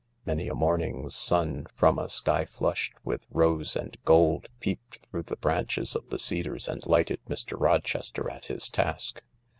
Many 0.25 0.47
a 0.47 0.55
morning's 0.55 1.13
sun 1.13 1.67
from 1.75 1.99
a 1.99 2.09
sky 2.09 2.43
flushed 2.45 2.93
with 3.03 3.27
rose 3.29 3.75
and 3.75 3.95
gold 4.03 4.47
peeped 4.59 5.05
through 5.05 5.21
the 5.21 5.35
branches 5.35 5.95
of 5.95 6.09
the 6.09 6.17
cedars 6.17 6.67
and 6.67 6.83
lighted 6.87 7.19
Mr. 7.29 7.55
Rochester 7.55 8.27
at 8.27 8.45
his 8.45 8.67
task. 8.67 9.21